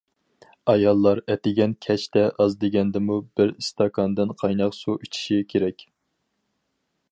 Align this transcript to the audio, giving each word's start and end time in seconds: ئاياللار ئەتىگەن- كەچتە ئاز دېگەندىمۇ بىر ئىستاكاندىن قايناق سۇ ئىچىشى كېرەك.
ئاياللار 0.71 1.19
ئەتىگەن- 1.33 1.75
كەچتە 1.87 2.23
ئاز 2.39 2.57
دېگەندىمۇ 2.65 3.19
بىر 3.41 3.53
ئىستاكاندىن 3.53 4.35
قايناق 4.43 4.77
سۇ 4.79 4.99
ئىچىشى 5.05 5.41
كېرەك. 5.55 5.89